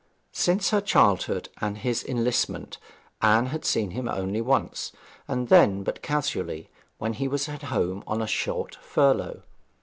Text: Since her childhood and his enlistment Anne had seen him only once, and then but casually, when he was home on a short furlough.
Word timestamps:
Since 0.33 0.71
her 0.71 0.81
childhood 0.81 1.49
and 1.61 1.77
his 1.77 2.03
enlistment 2.03 2.79
Anne 3.21 3.45
had 3.45 3.63
seen 3.63 3.91
him 3.91 4.09
only 4.09 4.41
once, 4.41 4.91
and 5.27 5.47
then 5.47 5.83
but 5.83 6.01
casually, 6.01 6.71
when 6.97 7.13
he 7.13 7.27
was 7.27 7.45
home 7.45 8.03
on 8.07 8.19
a 8.19 8.25
short 8.25 8.73
furlough. 8.81 9.43